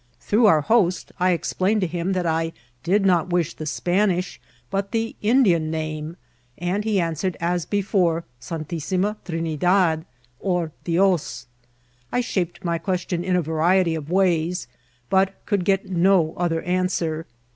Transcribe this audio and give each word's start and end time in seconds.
Through 0.19 0.47
our 0.47 0.61
host 0.61 1.11
I 1.19 1.29
explained 1.29 1.81
to 1.81 1.85
him 1.85 2.13
that 2.13 2.25
I 2.25 2.53
did 2.81 3.05
not 3.05 3.29
vntk 3.29 3.57
the 3.57 3.67
Spanish, 3.67 4.41
but 4.71 4.93
the 4.93 5.15
Indian 5.21 5.69
name, 5.69 6.17
and 6.57 6.83
he 6.83 6.99
answered 6.99 7.37
as 7.39 7.67
before, 7.67 8.23
Santissima 8.39 9.17
Trinidad, 9.23 10.05
or 10.39 10.71
Dios. 10.85 11.45
I 12.11 12.19
shaped 12.19 12.65
my 12.65 12.79
question 12.79 13.23
in 13.23 13.35
a 13.35 13.43
variety 13.43 13.93
of 13.93 14.09
ways, 14.09 14.65
but 15.07 15.35
could 15.45 15.63
get 15.63 15.91
no 15.91 16.33
other 16.35 16.63
answer. 16.63 17.27